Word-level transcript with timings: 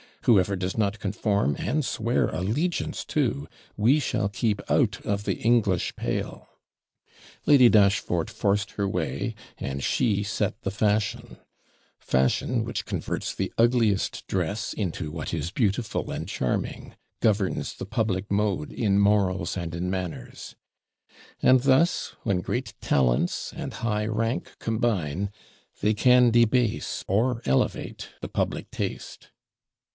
Whoever 0.25 0.55
does 0.55 0.77
not 0.77 0.99
conform, 0.99 1.55
and 1.59 1.83
swear 1.85 2.27
allegiance 2.29 3.05
too, 3.05 3.47
we 3.75 3.99
shall 3.99 4.29
keep 4.29 4.61
out 4.69 5.03
of 5.05 5.23
the 5.25 5.35
English 5.35 5.95
pale.' 5.95 6.47
Lady 7.47 7.69
Dashfort 7.69 8.29
forced 8.29 8.71
her 8.73 8.87
way, 8.87 9.33
and 9.57 9.83
she 9.83 10.21
set 10.21 10.61
the 10.61 10.69
fashion: 10.71 11.37
fashion, 11.99 12.63
which 12.63 12.85
converts 12.85 13.33
the 13.33 13.51
ugliest 13.59 14.25
dress 14.27 14.73
into 14.73 15.11
what 15.11 15.33
is 15.35 15.49
beautiful 15.51 16.11
and 16.11 16.27
charming, 16.27 16.95
governs 17.19 17.73
the 17.73 17.85
public 17.87 18.29
mode 18.31 18.71
in 18.71 18.99
morals 18.99 19.57
and 19.57 19.73
in 19.75 19.89
manners; 19.89 20.55
and 21.43 21.61
thus, 21.61 22.15
when 22.23 22.41
great 22.41 22.73
talents 22.79 23.53
and 23.55 23.73
high 23.75 24.05
rank 24.05 24.55
combine, 24.59 25.29
they 25.81 25.93
can 25.93 26.29
debase 26.31 27.03
or 27.07 27.41
elevate 27.45 28.09
the 28.21 28.29
public 28.29 28.69
taste. 28.71 29.29